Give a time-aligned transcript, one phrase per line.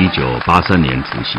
[0.00, 1.38] 一九八三年除夕，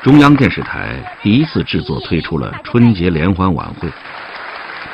[0.00, 0.90] 中央电视台
[1.20, 3.88] 第一次制作推出了春节联欢晚会。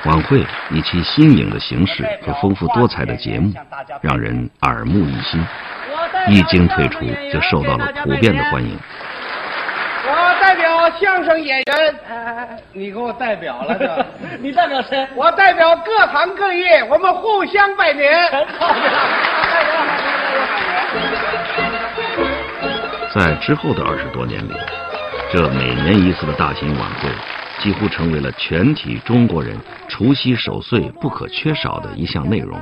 [0.07, 3.53] 晚会以其新颖的形式和丰富多彩的节目，
[4.01, 5.47] 让人耳目一新。
[6.29, 7.01] 一经推出，
[7.31, 8.75] 就受到了普遍的欢迎。
[10.05, 14.07] 我代表相声演员，你给我代表了的，
[14.41, 15.07] 你代表谁？
[15.15, 18.11] 我代表各行各业，我们互相拜年。
[23.15, 24.53] 在之后的二十多年里，
[25.31, 27.11] 这每年一次的大型晚会，
[27.63, 29.55] 几乎成为了全体中国人
[29.87, 32.59] 除夕守岁不可缺少的一项内容。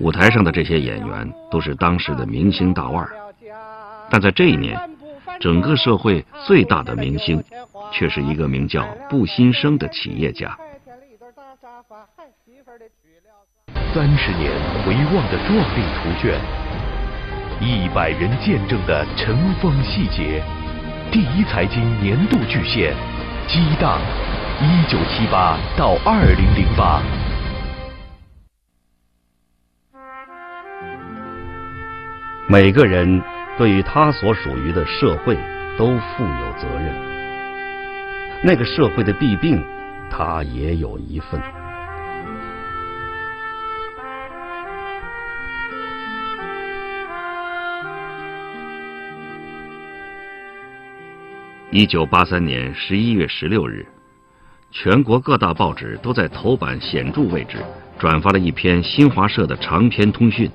[0.00, 3.12] 舞台上的这些演员都是当时的明星大腕儿，
[4.10, 4.78] 但在这一年，
[5.40, 7.42] 整个社会最大的明星，
[7.90, 10.54] 却是一个名叫布新生的企业家。
[13.94, 14.52] 三十年
[14.84, 16.38] 回望的壮丽图卷。
[17.58, 20.42] 一百人见证的尘封细节，
[21.10, 22.94] 第一财经年度巨献，
[23.48, 23.98] 激荡，
[24.60, 27.00] 一九七八到二零零八。
[32.46, 33.22] 每个人
[33.56, 35.34] 对于他所属于的社会
[35.78, 36.94] 都负有责任，
[38.44, 39.64] 那个社会的弊病，
[40.10, 41.55] 他也有一份。
[51.72, 53.84] 一九八三年十一月十六日，
[54.70, 57.58] 全国各大报纸都在头版显著位置
[57.98, 60.48] 转发了一篇新华社的长篇通讯。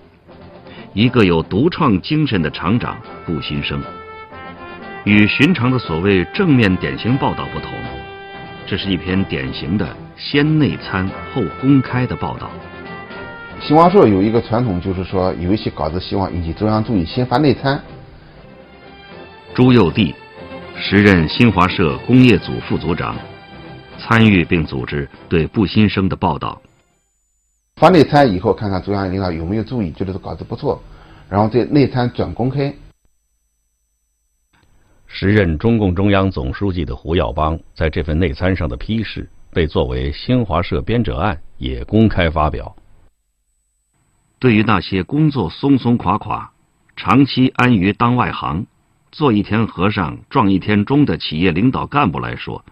[0.93, 3.83] 一个有独创精神的厂长顾新生，
[5.03, 7.71] 与寻常的所谓正面典型报道不同，
[8.65, 12.49] 这是一篇典型的先内参后公开的报道。
[13.59, 17.83] 新华社有一个传统，就是说有一些稿子希望引起中央注意，先发内参。
[19.53, 20.13] 朱佑棣。
[20.75, 23.15] 时任新华社工业组副组长，
[23.99, 26.61] 参与并组织对布新生的报道。
[27.75, 30.81] 发内参以后，看看中央领导有没有注意，觉得这稿子不错，
[31.29, 32.73] 然后对内参转公开。
[35.07, 42.75] 时任中共中央总书记的胡耀邦在这份内参上的批示，被作为新华社编者案也公开发表。
[44.39, 46.51] 对于那些工作松松垮垮、
[46.95, 48.65] 长期安于当外行。
[49.11, 52.63] 做一天和尚撞一天钟的企业领导干部来说，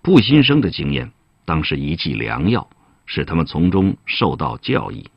[0.00, 1.10] 布新生的经验
[1.44, 2.68] 当是一剂良药，
[3.04, 5.10] 使他们从中受到教益。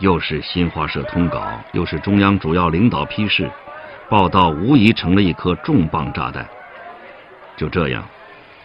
[0.00, 3.50] 又是新华社通稿，又是中央主要领导批示，
[4.08, 6.48] 报道无疑成了一颗重磅炸弹。
[7.54, 8.02] 就这样，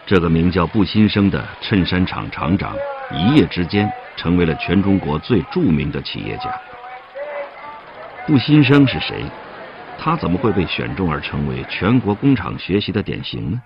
[0.06, 2.74] 这个名叫布新生的衬衫厂厂长，
[3.12, 6.50] 一夜之间成为了全中国最著名的企业家。
[8.30, 9.24] 顾新生是谁？
[9.98, 13.60] 他怎么会被选中而成为全国工厂学习的典型呢？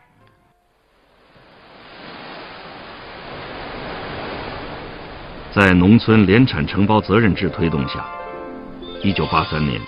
[5.53, 8.07] 在农村联产承包责任制推动下，
[9.03, 9.79] 一九八三年，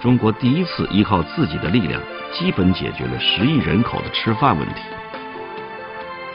[0.00, 2.00] 中国第一次依靠自己的力量，
[2.32, 4.80] 基本解决了十亿人口的吃饭问题。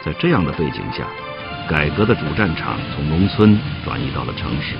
[0.06, 1.08] 在这样的背景下，
[1.68, 4.76] 改革的主战场从农村转移到了城市。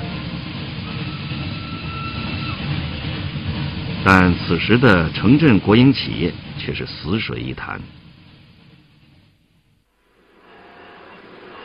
[4.04, 7.80] 但此时的城镇国营企业却是死水一潭。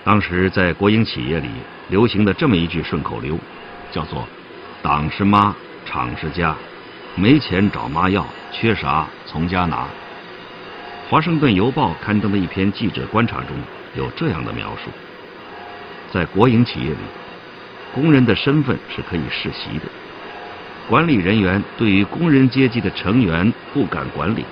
[0.02, 1.48] 当时在国营企业里
[1.88, 3.38] 流行的这么一句顺口溜，
[3.90, 4.28] 叫做
[4.82, 5.54] “党是妈，
[5.86, 6.54] 厂是家，
[7.14, 9.86] 没钱找妈要，缺啥从家拿”。
[11.08, 13.56] 华盛顿邮报刊登的一篇记者观察中
[13.96, 14.90] 有这样的描述：
[16.12, 16.96] 在国营企业里，
[17.94, 19.84] 工人的身份是可以世袭的。
[20.86, 24.44] 管理人员对于工人阶级的成员不敢管理，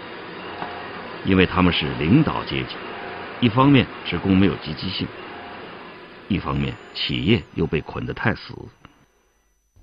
[1.27, 2.75] 因为他们是领导阶级。
[3.39, 5.07] 一方面职工没有积极性，
[6.29, 8.55] 一方面企业又被捆得太死。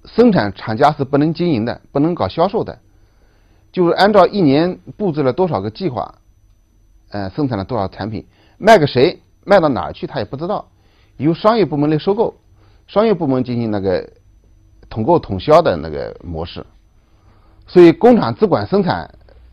[0.06, 2.80] 生产厂家是不能经营的，不能搞销售的，
[3.72, 6.16] 就是按照一年布置了多少个计划，
[7.12, 8.26] 呃，生产了多少产品，
[8.58, 10.68] 卖给谁，卖到哪儿去，他也不知道，
[11.18, 12.34] 由商业部门来收购，
[12.88, 14.10] 商业部门进行那个。
[14.90, 16.66] 统购统销的那个模式，
[17.68, 19.10] 所以工厂只管生产，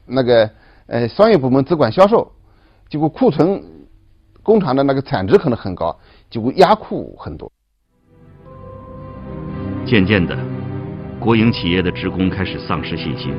[0.06, 0.50] 那个
[0.86, 2.32] 呃商业部门只管销售，
[2.88, 3.62] 结果库存
[4.42, 5.96] 工厂的那个产值可能很高，
[6.30, 7.50] 结果压库很多。
[9.84, 10.36] 渐渐的，
[11.20, 13.34] 国营企业的职工开始丧失信心。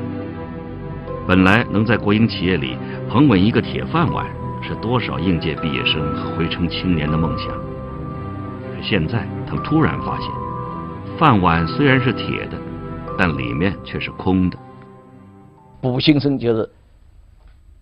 [1.26, 2.76] 本来能在国营企业里
[3.10, 4.26] 捧稳一个铁饭碗，
[4.62, 7.48] 是多少应届毕业生和回城青年的梦想。
[7.48, 10.47] 可现在，他们突然发现。
[11.18, 12.56] 饭碗虽然是铁的，
[13.18, 14.56] 但里面却是空的。
[15.80, 16.70] 卜先生就是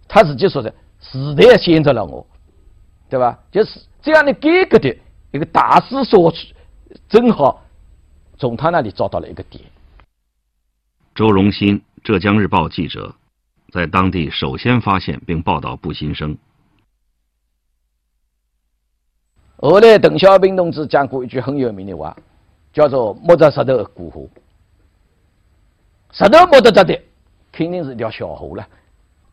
[0.08, 2.26] 他自己说的，时代选择了我，
[3.10, 3.38] 对吧？
[3.52, 4.96] 就是这样的改革的
[5.32, 6.54] 一个大势所趋，
[7.10, 7.62] 正好
[8.38, 9.62] 从他那里找到了一个点。
[11.14, 13.14] 周荣新，浙江日报记者，
[13.70, 16.38] 在当地首先发现并报道卜新生。
[19.58, 22.16] 后来，邓小平同志讲过一句很有名的话，
[22.76, 24.28] 叫做“摸着石头过河”。
[26.12, 27.00] 石头摸得着的，
[27.50, 28.68] 肯定是条小河了。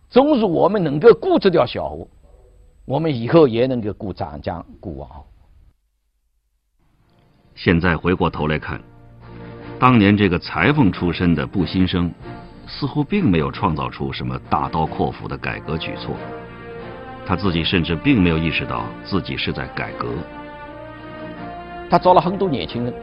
[0.10, 2.07] 总是我们能够过这条小河，
[2.86, 5.25] 我们以后也能够过长江、过黄河。
[7.54, 8.81] 现在回过头来看，
[9.78, 12.10] 当年这个裁缝出身的布新生，
[12.66, 16.16] 似乎并没有创造出什么大刀阔斧的改革举措。
[17.25, 20.07] 他自己甚至并没有意识到自己是在改革。
[21.89, 22.94] 他招了很多年轻人，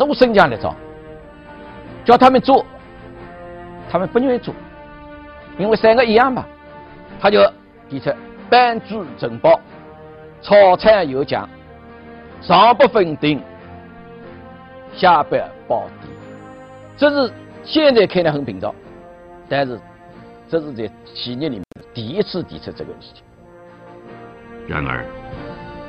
[0.00, 0.74] 都身家来找，
[2.06, 2.64] 叫他们做，
[3.90, 4.54] 他们不愿意做，
[5.58, 6.42] 因为三个一样嘛。
[7.20, 7.38] 他就
[7.90, 8.10] 提出
[8.48, 9.60] 班主承包，
[10.40, 11.46] 草产有奖，
[12.40, 13.42] 上不分定，
[14.94, 15.36] 下不
[15.68, 16.08] 保底。
[16.96, 17.30] 这是
[17.62, 18.74] 现在看来很平常，
[19.50, 19.78] 但是
[20.48, 23.22] 这是在企业里面第一次提出这个事情。
[24.66, 25.04] 然而，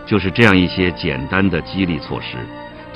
[0.05, 2.35] 就是这样一些简单的激励措施，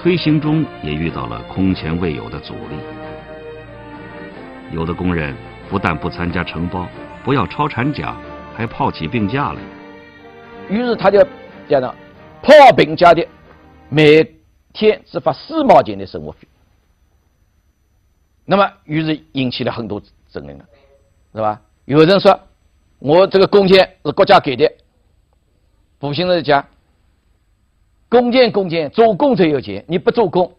[0.05, 2.77] 推行中也遇到了空前未有的阻力。
[4.71, 5.35] 有的工人
[5.67, 6.87] 不但不参加承包，
[7.23, 8.15] 不要超产奖，
[8.53, 9.59] 还抛起病假来。
[10.69, 11.25] 于是他就
[11.67, 11.95] 讲到，
[12.43, 13.27] 抛病假的
[13.89, 14.23] 每
[14.73, 16.47] 天只发四毛钱的生活费。
[18.45, 19.99] 那么，于是引起了很多
[20.29, 20.65] 争论了，
[21.33, 21.59] 是吧？
[21.85, 22.39] 有人说，
[22.99, 24.71] 我这个工钱是国家给的。
[25.97, 26.63] 步行者讲，
[28.15, 30.55] 工钱工钱，做工才有钱，你不做工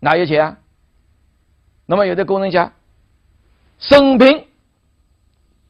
[0.00, 0.58] 哪有钱啊？
[1.86, 2.72] 那么有的工人讲，
[3.78, 4.46] 生病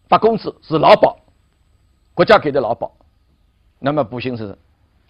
[0.09, 1.19] 发工资是劳保，
[2.15, 2.91] 国家给的劳保。
[3.79, 4.57] 那么步行是，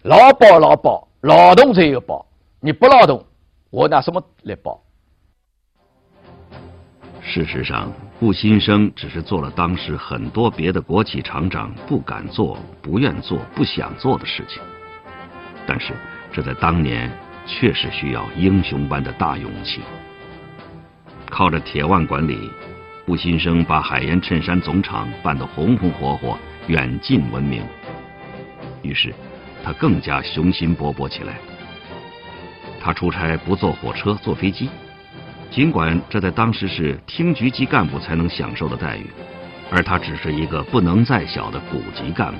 [0.01, 2.25] 劳保劳保，劳动才有保，
[2.59, 3.23] 你不劳动，
[3.69, 4.81] 我拿什么来保？
[7.21, 7.89] 事实上，
[8.19, 14.61] 顾新生只是做了当时很多别的国企厂长不敢做、不愿做、不想做的事情。
[15.65, 15.93] 但是，
[16.31, 17.11] 这在当年
[17.45, 19.81] 确实需要英雄般的大勇气。
[21.29, 22.49] 靠着铁腕管理，
[23.05, 26.37] 步新生把海盐衬衫总厂办得红红火火、
[26.67, 27.63] 远近闻名。
[28.81, 29.13] 于是，
[29.63, 31.35] 他更加雄心勃勃起来。
[32.79, 34.69] 他出差不坐火车，坐飞机。
[35.51, 39.05] 尽管这在当时是厅局级干部才能享受的待遇，
[39.69, 42.39] 而他只是一个不能再小的股级干部。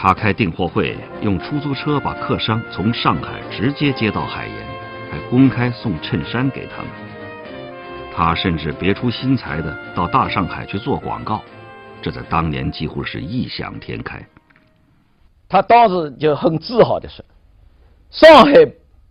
[0.00, 4.56] 他开订货会，用出租车把客商从上海直接接到海盐，
[5.10, 6.90] 还公开送衬衫给他们。
[8.14, 11.42] 他甚至别出心裁的到大上海去做广告，
[12.00, 14.24] 这在当年几乎是异想天开。
[15.48, 17.24] 他当时就很自豪的说
[18.10, 18.52] ：“上海，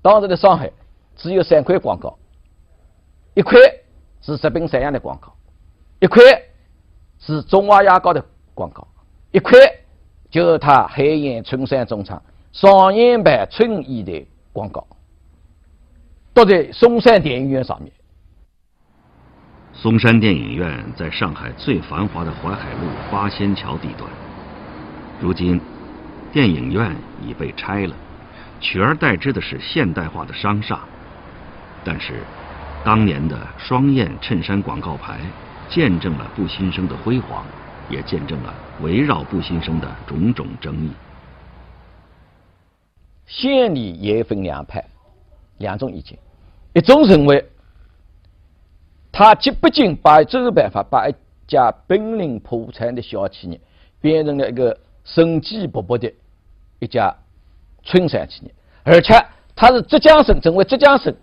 [0.02, 0.72] 当时的上海。”
[1.18, 2.16] 只有三块广告，
[3.34, 3.60] 一块
[4.22, 5.34] 是食品三样的广告，
[6.00, 6.22] 一块
[7.18, 8.24] 是中华牙膏的
[8.54, 8.88] 广告，
[9.32, 9.60] 一块
[10.38, 12.22] 就他海盐春山总厂
[12.54, 14.86] 双眼版春衣的广告，
[16.32, 17.92] 都在嵩山电影院上面。
[19.74, 24.08] 嵩山电影院在上海最繁华的淮海路八仙桥地段，
[25.20, 25.60] 如今
[26.32, 27.96] 电影院已被拆了，
[28.60, 30.82] 取而代之的是现代化的商厦。
[31.84, 32.22] 但是，
[32.84, 35.20] 当年的双燕衬衫广告牌，
[35.68, 37.44] 见证了步新生的辉煌，
[37.90, 40.92] 也见证了围绕步新生的种种争议。
[43.26, 44.84] 县里也分两派，
[45.58, 46.18] 两种意见。
[46.74, 47.46] 一种认为，
[49.12, 51.16] 他既不仅把这个办法把一
[51.48, 53.60] 家濒临破产的小企业
[54.00, 56.12] 变成了一个生机勃勃的
[56.80, 57.16] 一家
[57.84, 58.54] 春山企业，
[58.84, 59.14] 而且
[59.56, 61.16] 他是浙江省成为浙江省。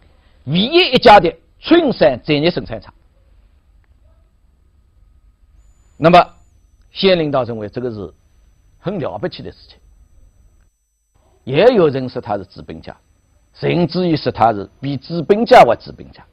[0.46, 2.92] 唯一一家的春山专业生产厂，
[5.96, 6.34] 那么
[6.94, 8.10] 县领导认为这个是
[8.78, 9.76] 很了不起的事情，
[11.42, 12.96] 也有人说他是资本家，
[13.52, 16.24] 甚至于说他是比资本家还资本家。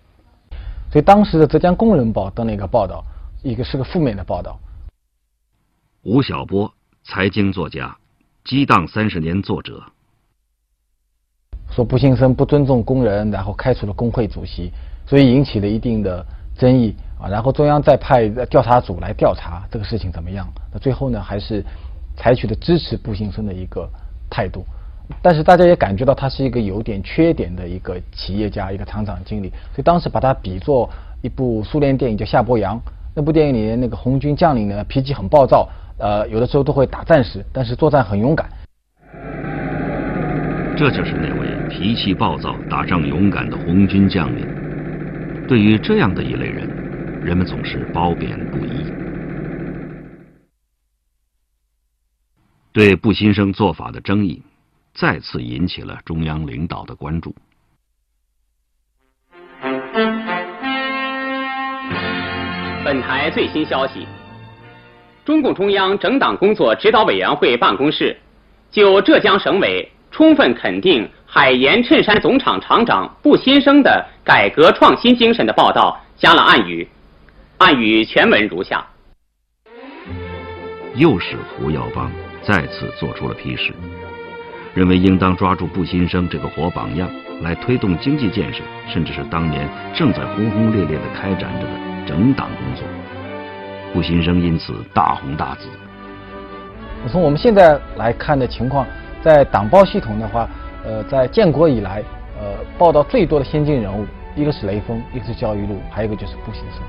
[0.91, 3.03] 所以当时的浙江工人报登了一个报道，
[3.41, 4.59] 一个是个负面的报道。
[6.03, 6.71] 吴晓波，
[7.03, 7.97] 财经作家，
[8.43, 9.83] 激荡三十年作者。
[11.71, 14.71] 说步新生不尊重工人，然后开除了工会主席，
[15.07, 16.23] 所以引起了一定的
[16.55, 17.29] 争议啊。
[17.29, 20.47] 然后中央再派调查组来调查这个事情怎么样？
[20.73, 21.63] 那最后呢，还是
[22.15, 23.87] 采取了支持步新生的一个
[24.29, 24.65] 态度。
[25.21, 30.89] 但是大家也感觉到他是一个有点缺点的一个企业家，一个厂长经理，所以当时把他比作
[31.21, 32.77] 一部苏联电影叫《夏伯阳》。
[33.13, 38.49] 那部电影里面那个红军将领呢，脾气很暴躁，呃，有的时候都会打战时，但是作战很勇敢。
[40.77, 44.47] 这就是那位脾气暴躁、打仗勇敢的红军将领。
[45.45, 46.69] 对于这样的一类人，
[47.23, 48.91] 人们总是褒贬不一。
[52.73, 54.41] 对布新生做法的争议，
[54.93, 57.35] 再次引起了中央领导的关注。
[62.83, 64.07] 本台最新消息：
[65.23, 68.17] 中共中央整党工作指导委员会办公室
[68.71, 76.87] 就浙江省委充分肯定海盐衬衫总厂厂长布新生的改革创新精神的报道加了暗语。
[77.63, 78.83] 暗语全文如下：
[80.95, 82.11] 又是胡耀邦。
[82.41, 83.71] 再次做出了批示，
[84.73, 87.07] 认为应当抓住步新生这个活榜样，
[87.43, 92.83] 来推动经济建设，甚至是当年正在轰轰烈烈的开展着的整党工作。
[93.93, 95.67] 步新生因此大红大紫。
[97.11, 98.87] 从我们现在来看的情况，
[99.21, 100.49] 在党报系统的话，
[100.83, 102.03] 呃，在建国以来，
[102.39, 106.81] 呃，报道最多的先进人物，一个是雷锋，一个是焦裕禄，还有一个就是步新生。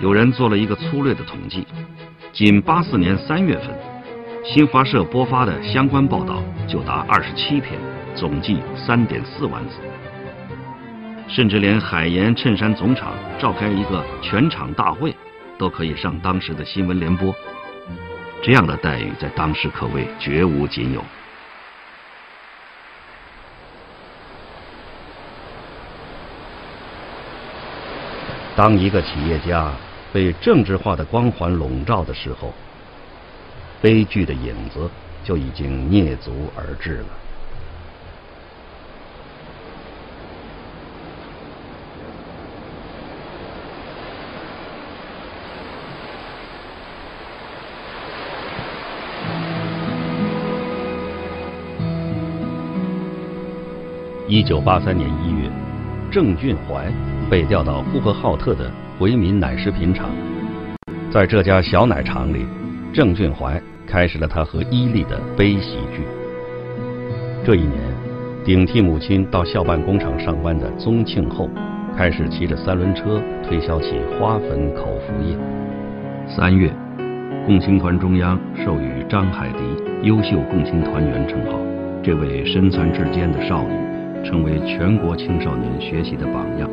[0.00, 1.66] 有人做了一个粗略的统计，
[2.32, 3.68] 仅八四年三月份。
[4.44, 7.78] 新华社播发的相关报道就达二十七篇，
[8.14, 9.76] 总计三点四万字。
[11.28, 15.14] 甚至连海盐衬衫总厂召开一个全场大会，
[15.56, 17.32] 都可以上当时的新闻联播。
[18.42, 21.02] 这样的待遇在当时可谓绝无仅有。
[28.54, 29.72] 当一个企业家
[30.12, 32.52] 被政治化的光环笼罩的时候，
[33.80, 34.90] 悲剧的影子
[35.24, 37.06] 就已经蹑足而至了。
[54.28, 55.50] 一九八三年一月，
[56.10, 56.90] 郑俊怀
[57.32, 60.10] 被调到呼和浩特的回民奶食品厂，
[61.10, 62.44] 在这家小奶厂里，
[62.92, 63.58] 郑俊怀。
[63.86, 66.02] 开始了他和伊利的悲喜剧。
[67.42, 67.72] 这一年，
[68.44, 71.48] 顶替母亲到校办工厂上班的宗庆后，
[71.96, 75.34] 开始骑着三轮车推销起花粉口服液。
[76.28, 76.70] 三月，
[77.46, 81.58] 共青团中央授予张海迪优秀共青团员称号。
[82.02, 83.74] 这位身残志坚的少女，
[84.22, 86.68] 成为全国青少年学习的榜样。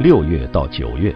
[0.00, 1.14] 六月到九月。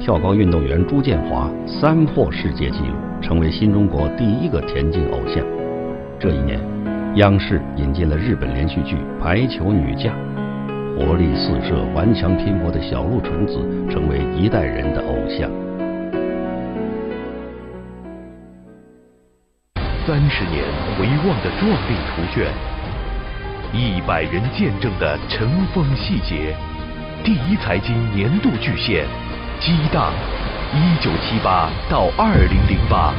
[0.00, 5.44] 跳高运动员朱建华三破世界纪录，成为新中国第一个田径偶像。
[6.18, 6.60] 这一年，
[7.14, 10.12] 央视引进了日本连续剧《排球女将》，
[10.98, 13.54] 活力四射、顽强拼搏的小鹿纯子
[13.88, 15.48] 成为一代人的偶像。
[20.06, 20.64] 三十年
[20.98, 22.52] 回望的壮丽图卷，
[23.72, 26.54] 一百人见证的尘封细节，
[27.24, 29.08] 第一财经年度巨献。
[29.58, 30.12] 激荡，
[30.74, 33.14] 一九七八到二零零八。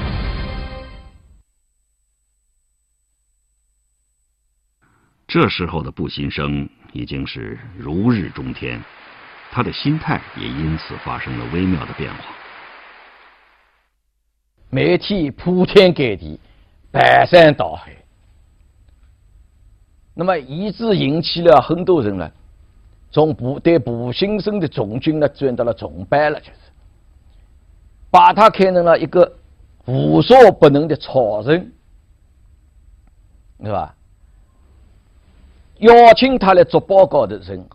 [5.25, 8.79] 这时候的布新生已经是如日中天，
[9.51, 12.25] 他的心态也因此发生了微妙的变化。
[14.69, 16.39] 媒体铺天盖地，
[16.91, 17.91] 排山倒海，
[20.13, 22.31] 那么以致引起了很多人呢。
[23.15, 26.51] 从步对步新生的崇敬呢，转到了崇拜了，就是
[28.11, 29.37] 把他看成了一个
[29.85, 31.71] 无所不能的超人，
[33.63, 33.95] 是吧？
[35.77, 37.65] 邀请他来做报告的人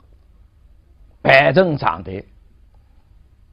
[1.23, 2.23] 排成长队。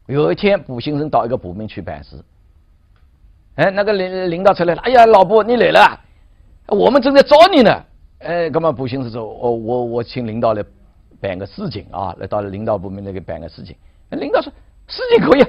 [0.08, 2.22] 有一天，步新生到一个部门去办事，
[3.56, 6.02] 哎，那个领领导出来了，哎呀，老婆你来了，
[6.68, 7.72] 我们正在找你呢。
[8.20, 8.74] 哎，干嘛？
[8.74, 10.62] 步新生说，我我我请领导来。
[11.20, 13.76] 办个事情啊，来到领导部门那个办个事情。
[14.12, 14.52] 领导说
[14.88, 15.46] 事情可以，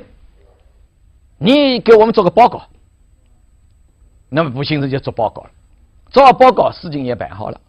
[1.38, 2.62] 你给我们做个报告。
[4.28, 5.50] 那么不行，人就做报告了。
[6.10, 7.60] 做好报告，事情也办好了。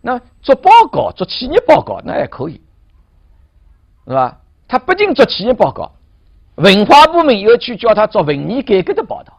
[0.00, 2.60] 那做报告，做企业报告，那也可以，
[4.06, 4.40] 是吧？
[4.68, 5.92] 他不仅做企业报告，
[6.56, 9.32] 文化部门又去叫他做文艺改革的报道，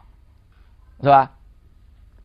[1.00, 1.32] 是吧？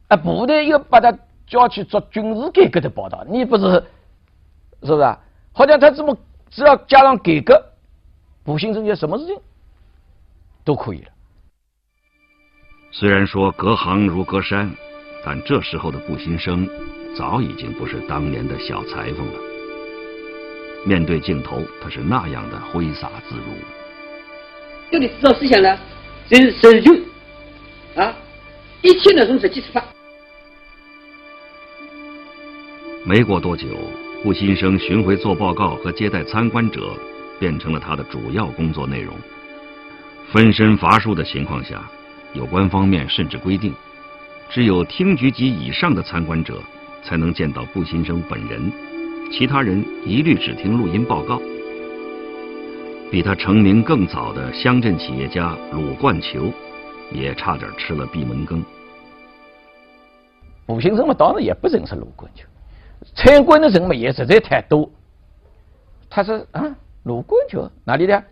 [0.10, 1.18] 啊，部队又把他
[1.48, 3.84] 叫去做军事改革的报道，你不是？
[4.84, 5.18] 是不是？
[5.54, 6.18] 好像他这么
[6.50, 7.64] 只要加上改革，
[8.44, 9.36] 步行生就什么事情
[10.64, 11.10] 都可以了。
[12.92, 14.72] 虽然说隔行如隔山，
[15.24, 16.68] 但这时候的步新生
[17.16, 19.40] 早已经不是当年的小裁缝了。
[20.86, 23.44] 面对镜头，他是那样的挥洒自如。
[24.92, 25.78] 有的指导思想呢，
[26.28, 26.94] 就是实就
[27.96, 28.14] 啊，
[28.82, 29.84] 一切那种实际出发。
[33.06, 33.68] 没过多久，
[34.24, 36.98] 步新生巡回做报告和接待参观者，
[37.42, 39.14] 变成了他的主要工作内容。
[40.32, 41.84] 分身乏术的情况下，
[42.34, 43.74] 有关方面甚至规定，
[44.50, 46.58] 只有厅局级以上的参观者
[47.04, 48.72] 才能见到步新生本人，
[49.30, 51.42] 其他人一律只听录音报告。
[53.12, 56.50] 比他成名更早的乡镇企业家鲁冠球，
[57.12, 58.64] 也差点吃了闭门羹。
[60.66, 62.46] 步新生嘛，当然也不认识鲁冠球，
[63.16, 64.90] 参观的人嘛也实在太多。
[66.10, 68.24] 他说啊，鲁冠球哪里的？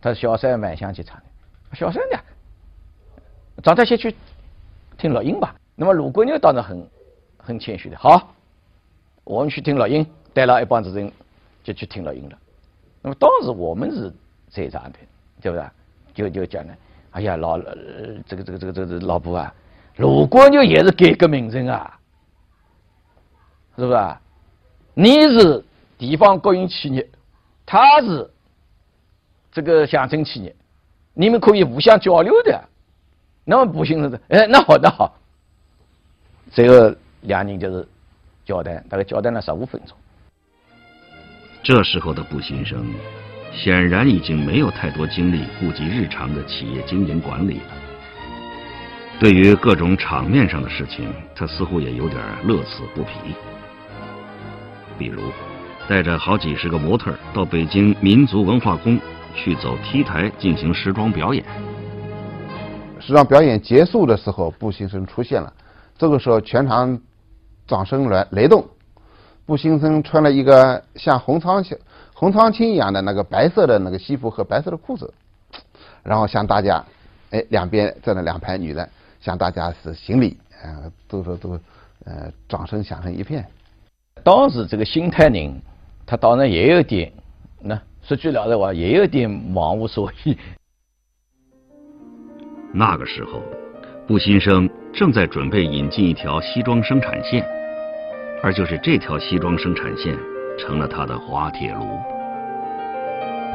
[0.00, 1.76] 他是小三万象集团的。
[1.76, 2.20] 小声点，
[3.62, 4.14] 咱他先去
[4.96, 5.54] 听老音吧。
[5.76, 6.88] 那么鲁国牛当然很
[7.38, 8.34] 很谦虚的，好，
[9.22, 11.12] 我们去听老音，带了一帮子人
[11.62, 12.38] 就去听老音了。
[13.02, 14.12] 那么当时我们是
[14.50, 14.98] 在场的，
[15.40, 15.66] 对不对？
[16.14, 16.74] 就就讲呢，
[17.12, 17.58] 哎呀，老
[18.26, 19.54] 这个这个这个这个老婆啊，
[19.98, 21.99] 鲁冠牛也是改革名人啊，
[23.76, 24.20] 是不是啊？
[24.94, 25.64] 你是
[25.96, 27.08] 地方国营企业，
[27.64, 28.28] 他是
[29.52, 30.54] 这个乡镇企业。
[31.14, 32.62] 你们可以互相交流的，
[33.44, 35.16] 那么不行是哎，那好，那好。
[36.50, 37.86] 最后两人就是
[38.44, 39.96] 交谈，大概交谈了十五分钟。
[41.62, 42.84] 这时候的步新生
[43.52, 47.72] 显然已经没有太多精力顾及日常的企业经营管理了。
[49.18, 53.34] 对于各种场面上的事情，他似乎也有点乐此不疲。
[55.00, 55.22] 比如，
[55.88, 59.00] 带着好几十个模特到北京民族文化宫。
[59.32, 61.44] 去走 T 台进行时装表演。
[62.98, 65.50] 时装表演结束的时候，步新生出现了。
[65.96, 67.00] 这个时候，全场
[67.64, 68.66] 掌声雷雷动。
[69.46, 71.78] 步新生穿了一个像洪苍青、
[72.12, 75.14] 洪苍青一样的那个白色的那个西服和白色的裤子，
[76.02, 76.84] 然后向大家，
[77.30, 78.86] 哎，两边站了两排女的，
[79.20, 81.58] 向大家是行礼，呃，都说都，
[82.04, 83.46] 呃，掌声响成一片。
[84.22, 85.60] 当时这个新泰宁，
[86.06, 87.12] 他当然也有点
[87.60, 87.78] 那。
[88.02, 90.36] 说句老实话，也有点忙无所依。
[92.72, 93.40] 那个时候，
[94.06, 97.44] 布新生正在准备引进一条西装生产线，
[98.42, 100.16] 而就是这条西装生产线
[100.58, 101.84] 成了他的滑铁卢。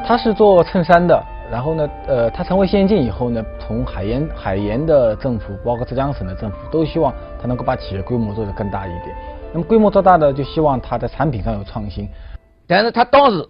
[0.06, 9.16] 他是做衬衫的，然后呢，呃，他成为先进以后呢，从海盐海盐的政府，包括浙江省的政府，都希望他能够把企业规模做得更大一点。
[9.56, 12.10] 那么规模做大的，就希望他在产品上有创新。
[12.68, 13.50] 但是他当时。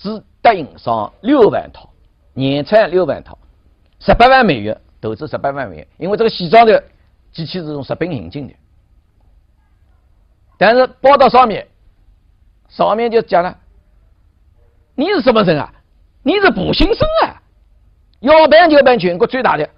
[0.00, 1.90] 只答应上六万套，
[2.32, 3.36] 年产六万套，
[3.98, 6.80] 十八万美元投资十八万美元，因为这个西装的
[7.32, 8.54] 机器是从日本引进的。
[10.56, 11.66] 但是报道上面
[12.68, 13.58] 上面就讲了，
[14.94, 15.74] 你是什么人啊？
[16.22, 17.42] 你是步新生啊？
[18.20, 19.68] 要办就办全国最大的，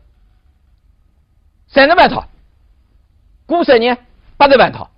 [1.66, 2.28] 三十万套，
[3.46, 3.96] 过三年
[4.36, 4.90] 八十万套，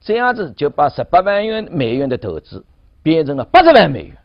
[0.00, 2.64] 这样子就把十八万元美元的投资。
[3.02, 4.16] 变成了八十万美元。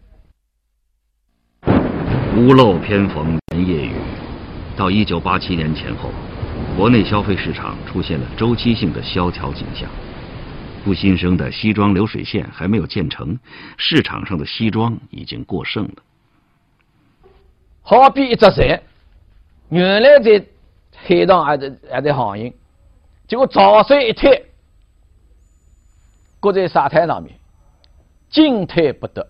[2.36, 3.94] 屋漏偏逢连夜雨，
[4.76, 6.10] 到一九八七年前后，
[6.76, 9.90] 国内消费市场出现了周期性的萧条景象。
[10.84, 13.40] 不新生的西装流水线还没有建成，
[13.78, 15.94] 市场上的西装已经过剩了。
[17.82, 18.82] 好比一只船，
[19.70, 20.46] 原来在
[20.94, 22.54] 海上还在还在航行，
[23.26, 24.46] 结果潮水一退，
[26.46, 27.34] 搁在沙滩上面。
[28.28, 29.26] 进退不得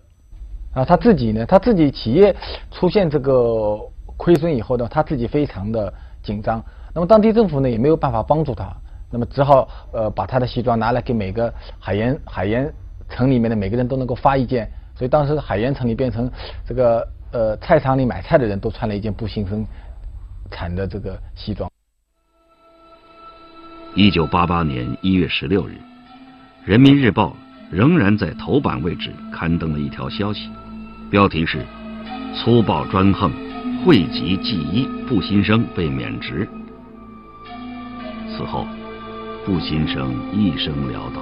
[0.74, 0.84] 啊！
[0.84, 2.34] 他自己呢，他自己企业
[2.72, 3.78] 出现这个
[4.16, 6.60] 亏损以后呢，他自己非常的紧张。
[6.92, 8.74] 那么当地政府呢也没有办法帮助他，
[9.10, 12.72] 那么只好呃把他的西装拿来给每个海盐海盐
[13.08, 14.68] 城里面的每个人都能够发一件。
[14.96, 16.28] 所以当时海盐城里变成
[16.66, 19.64] 这个呃菜场里买菜的人都穿了一件布新生
[20.50, 21.70] 产的这个西装。
[23.94, 25.72] 一九八八年一月十六日，
[26.66, 27.28] 《人民日报》。
[27.68, 30.48] 仍然在头版位置刊登了一条消息，
[31.10, 31.64] 标题是
[32.32, 33.30] “粗暴专横，
[33.84, 36.48] 惠及记一步新生被免职”。
[38.30, 38.66] 此后，
[39.44, 41.20] 步新生一生潦倒。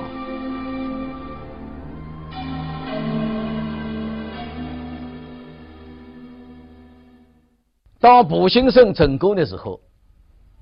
[7.98, 9.80] 当步新生成功的时候，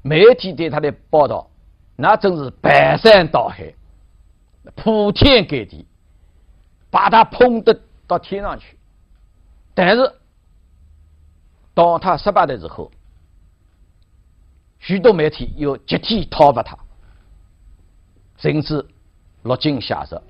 [0.02, 1.50] 媒体对他的报道
[1.96, 3.74] 那真是排山倒海。
[4.76, 5.86] 铺天盖地，
[6.90, 8.76] 把他捧得到天上去。
[9.74, 10.12] 但是，
[11.74, 12.90] 当他失败的时候，
[14.78, 16.76] 许多媒体又集体讨伐他，
[18.36, 18.84] 甚至
[19.42, 20.20] 落井下石。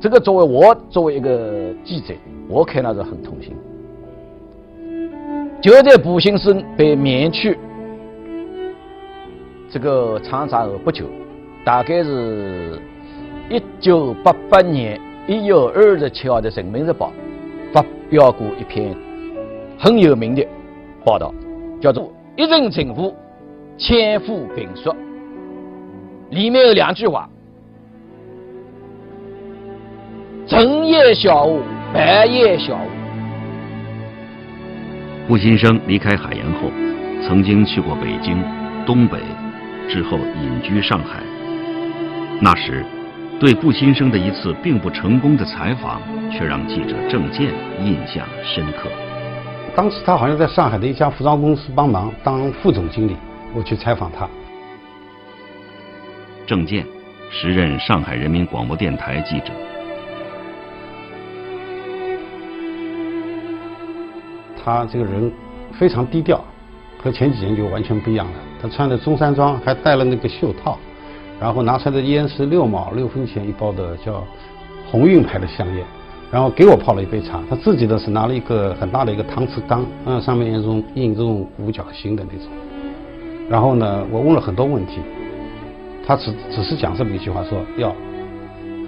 [0.00, 2.14] 这个作为我作为一个记者，
[2.48, 3.56] 我看了是很痛心。
[5.60, 7.58] 就在步新生被免去
[9.68, 11.06] 这个厂长后不久，
[11.68, 12.80] 大概是
[13.50, 17.12] 一九八八年一月二十七号的《人民日报》
[17.74, 18.96] 发表过一篇
[19.78, 20.42] 很有名的
[21.04, 21.30] 报道，
[21.78, 22.04] 叫做
[22.38, 23.14] 《一任政府
[23.76, 24.94] 千夫评说》，
[26.30, 27.28] 里面有两句话。
[30.46, 31.60] 成夜小屋，
[31.92, 32.88] 白夜小屋。
[35.28, 36.70] 步新生离开海盐后，
[37.28, 38.42] 曾经去过北京、
[38.86, 39.18] 东北，
[39.86, 41.20] 之后隐居上海。
[42.40, 42.86] 那时，
[43.40, 47.52] 对布新生的一次并不成功的采访，却让记者郑健
[47.84, 48.88] 印象深刻。
[49.74, 53.16] 当时他好像在上海的一家服装公司帮忙当副总经理，
[53.56, 54.28] 我去采访他。
[56.46, 56.86] 郑健，
[57.28, 59.52] 时任上海人民广播电台记者。
[64.64, 65.30] 他这个人
[65.72, 66.44] 非常低调，
[67.02, 68.32] 和前几年就完全不一样了。
[68.62, 70.78] 他穿的中山装，还戴了那个袖套，
[71.40, 74.24] 然后拿出来的烟是六毛六分钱一包的，叫
[74.90, 75.84] 鸿运牌的香烟，
[76.30, 77.40] 然后给我泡了一杯茶。
[77.48, 82.48] 他自己的是拿了一个很大的一个搪瓷缸，嗯，上面印这种印这种五角星的那种。
[83.48, 85.00] 然后呢，我问了很多问题，
[86.06, 87.94] 他只只是讲这么一句话，说要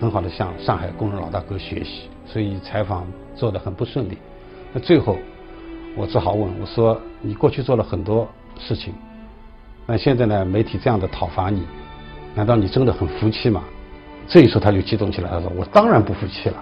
[0.00, 4.18] 很好的向上海工人老大哥学习，所以采访做的很不顺利。
[4.72, 5.16] 那最后。
[5.96, 8.26] 我只好问我说：“你过去做了很多
[8.60, 8.94] 事情，
[9.86, 10.44] 那现在呢？
[10.44, 11.64] 媒体这样的讨伐你，
[12.34, 13.62] 难道你真的很服气吗？”
[14.28, 16.56] 这一说他就激动起来，他说：“我当然不服气了。”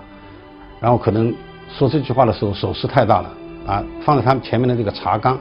[0.81, 1.35] 然后可能
[1.69, 3.31] 说这句话的时候手势太大了，
[3.67, 5.39] 啊，放在他们前面的这个茶缸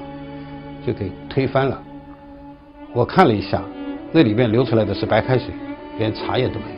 [0.86, 1.82] 就给推翻了。
[2.94, 3.62] 我看了一下，
[4.12, 5.54] 那里面流出来的是白开水，
[5.98, 6.77] 连茶叶都没有。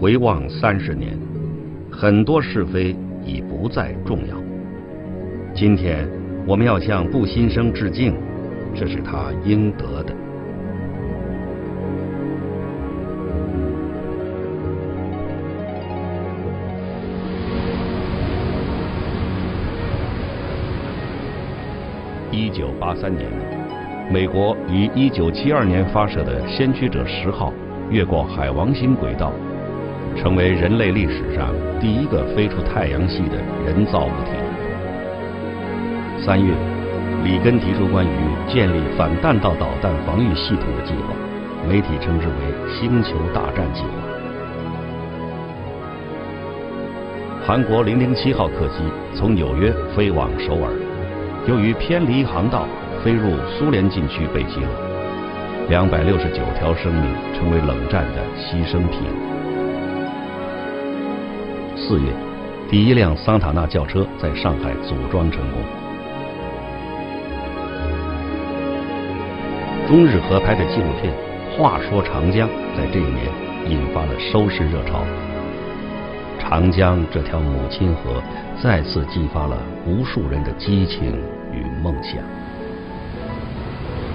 [0.00, 1.12] 回望三十年，
[1.92, 4.34] 很多是非已不再重要。
[5.54, 6.08] 今天，
[6.46, 8.14] 我们要向步新生致敬，
[8.74, 10.14] 这是他应得的。
[22.32, 23.30] 一九八三年，
[24.10, 27.52] 美国于一九七二年发射的先驱者十号
[27.90, 29.30] 越过海王星轨道。
[30.16, 34.32] 成为人类历史上第一个飞出太阳系的人造物体。
[36.24, 36.52] 三月，
[37.24, 38.10] 里根提出关于
[38.46, 41.14] 建立反弹道导弹防御系统的计划，
[41.66, 42.34] 媒体称之为
[42.74, 43.88] “星球大战计划”。
[47.46, 50.70] 韩国零零七号客机从纽约飞往首尔，
[51.48, 52.66] 由于偏离航道，
[53.02, 54.68] 飞入苏联禁区被击落，
[55.70, 57.02] 两百六十九条生命
[57.34, 59.08] 成为冷战的牺牲品。
[61.90, 62.12] 四月，
[62.70, 65.60] 第一辆桑塔纳轿车在上海组装成功。
[69.88, 71.12] 中日合拍的纪录片
[71.56, 73.26] 《话说长江》在这一年
[73.68, 75.04] 引发了收视热潮。
[76.38, 78.22] 长江这条母亲河
[78.62, 81.20] 再次激发了无数人的激情
[81.52, 82.22] 与梦想。